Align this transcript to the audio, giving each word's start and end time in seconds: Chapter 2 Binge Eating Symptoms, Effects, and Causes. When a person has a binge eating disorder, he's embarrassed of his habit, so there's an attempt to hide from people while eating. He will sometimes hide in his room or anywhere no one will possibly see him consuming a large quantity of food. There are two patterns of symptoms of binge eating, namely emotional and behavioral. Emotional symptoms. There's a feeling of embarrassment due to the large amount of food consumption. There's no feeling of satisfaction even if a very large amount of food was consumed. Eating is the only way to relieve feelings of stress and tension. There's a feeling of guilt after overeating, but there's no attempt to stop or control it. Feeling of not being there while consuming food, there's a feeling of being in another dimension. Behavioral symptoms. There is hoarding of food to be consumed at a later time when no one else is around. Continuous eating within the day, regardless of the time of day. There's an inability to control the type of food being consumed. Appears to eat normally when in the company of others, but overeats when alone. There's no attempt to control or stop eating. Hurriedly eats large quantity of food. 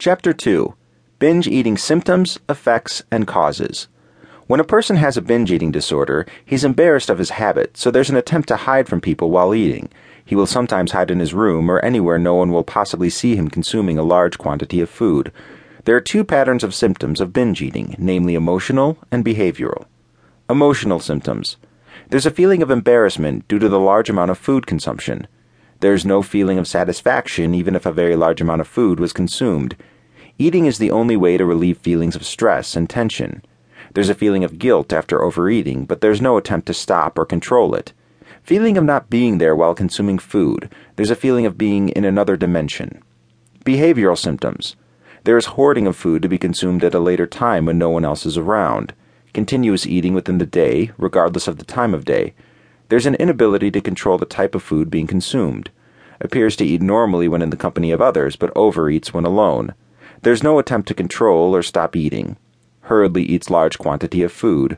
Chapter 0.00 0.32
2 0.32 0.74
Binge 1.18 1.46
Eating 1.46 1.76
Symptoms, 1.76 2.38
Effects, 2.48 3.02
and 3.10 3.26
Causes. 3.26 3.86
When 4.46 4.58
a 4.58 4.64
person 4.64 4.96
has 4.96 5.18
a 5.18 5.20
binge 5.20 5.52
eating 5.52 5.70
disorder, 5.70 6.24
he's 6.42 6.64
embarrassed 6.64 7.10
of 7.10 7.18
his 7.18 7.36
habit, 7.36 7.76
so 7.76 7.90
there's 7.90 8.08
an 8.08 8.16
attempt 8.16 8.48
to 8.48 8.56
hide 8.56 8.88
from 8.88 9.02
people 9.02 9.30
while 9.30 9.54
eating. 9.54 9.90
He 10.24 10.34
will 10.34 10.46
sometimes 10.46 10.92
hide 10.92 11.10
in 11.10 11.18
his 11.18 11.34
room 11.34 11.70
or 11.70 11.84
anywhere 11.84 12.18
no 12.18 12.34
one 12.34 12.50
will 12.50 12.64
possibly 12.64 13.10
see 13.10 13.36
him 13.36 13.50
consuming 13.50 13.98
a 13.98 14.02
large 14.02 14.38
quantity 14.38 14.80
of 14.80 14.88
food. 14.88 15.32
There 15.84 15.96
are 15.96 16.00
two 16.00 16.24
patterns 16.24 16.64
of 16.64 16.74
symptoms 16.74 17.20
of 17.20 17.34
binge 17.34 17.60
eating, 17.60 17.94
namely 17.98 18.34
emotional 18.34 18.96
and 19.12 19.22
behavioral. 19.22 19.84
Emotional 20.48 21.00
symptoms. 21.00 21.58
There's 22.08 22.24
a 22.24 22.30
feeling 22.30 22.62
of 22.62 22.70
embarrassment 22.70 23.46
due 23.48 23.58
to 23.58 23.68
the 23.68 23.78
large 23.78 24.08
amount 24.08 24.30
of 24.30 24.38
food 24.38 24.66
consumption. 24.66 25.28
There's 25.80 26.04
no 26.04 26.20
feeling 26.20 26.58
of 26.58 26.68
satisfaction 26.68 27.54
even 27.54 27.74
if 27.74 27.86
a 27.86 27.92
very 27.92 28.14
large 28.14 28.42
amount 28.42 28.60
of 28.60 28.68
food 28.68 29.00
was 29.00 29.14
consumed. 29.14 29.76
Eating 30.38 30.66
is 30.66 30.76
the 30.76 30.90
only 30.90 31.16
way 31.16 31.38
to 31.38 31.46
relieve 31.46 31.78
feelings 31.78 32.14
of 32.14 32.26
stress 32.26 32.76
and 32.76 32.88
tension. 32.88 33.42
There's 33.94 34.10
a 34.10 34.14
feeling 34.14 34.44
of 34.44 34.58
guilt 34.58 34.92
after 34.92 35.22
overeating, 35.22 35.86
but 35.86 36.02
there's 36.02 36.20
no 36.20 36.36
attempt 36.36 36.66
to 36.66 36.74
stop 36.74 37.18
or 37.18 37.24
control 37.24 37.74
it. 37.74 37.94
Feeling 38.42 38.76
of 38.76 38.84
not 38.84 39.08
being 39.08 39.38
there 39.38 39.56
while 39.56 39.74
consuming 39.74 40.18
food, 40.18 40.70
there's 40.96 41.10
a 41.10 41.16
feeling 41.16 41.46
of 41.46 41.56
being 41.56 41.88
in 41.90 42.04
another 42.04 42.36
dimension. 42.36 43.02
Behavioral 43.64 44.18
symptoms. 44.18 44.76
There 45.24 45.38
is 45.38 45.46
hoarding 45.46 45.86
of 45.86 45.96
food 45.96 46.20
to 46.22 46.28
be 46.28 46.38
consumed 46.38 46.84
at 46.84 46.94
a 46.94 47.00
later 47.00 47.26
time 47.26 47.64
when 47.64 47.78
no 47.78 47.88
one 47.88 48.04
else 48.04 48.26
is 48.26 48.36
around. 48.36 48.92
Continuous 49.32 49.86
eating 49.86 50.12
within 50.12 50.38
the 50.38 50.46
day, 50.46 50.90
regardless 50.98 51.48
of 51.48 51.56
the 51.56 51.64
time 51.64 51.94
of 51.94 52.04
day. 52.04 52.34
There's 52.88 53.06
an 53.06 53.14
inability 53.16 53.70
to 53.70 53.80
control 53.80 54.18
the 54.18 54.26
type 54.26 54.54
of 54.54 54.62
food 54.62 54.90
being 54.90 55.06
consumed. 55.06 55.70
Appears 56.20 56.56
to 56.56 56.64
eat 56.64 56.82
normally 56.82 57.28
when 57.28 57.42
in 57.42 57.50
the 57.50 57.56
company 57.56 57.90
of 57.92 58.00
others, 58.00 58.36
but 58.36 58.52
overeats 58.54 59.14
when 59.14 59.24
alone. 59.24 59.74
There's 60.22 60.42
no 60.42 60.58
attempt 60.58 60.88
to 60.88 60.94
control 60.94 61.56
or 61.56 61.62
stop 61.62 61.96
eating. 61.96 62.36
Hurriedly 62.82 63.22
eats 63.22 63.50
large 63.50 63.78
quantity 63.78 64.22
of 64.22 64.32
food. 64.32 64.76